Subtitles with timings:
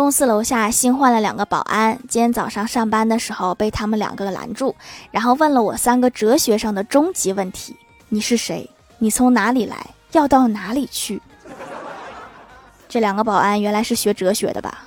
[0.00, 4.74] 公司楼下新换了两个保安今天早上上班的时候被他们两个拦住
[5.10, 7.76] 然后问了我三个哲学上的终极问题
[8.08, 8.70] 你是谁？
[8.96, 9.76] 你从哪里来？
[10.12, 11.20] 要到哪里去？
[12.88, 14.86] 这两个保安原来是学哲学的吧？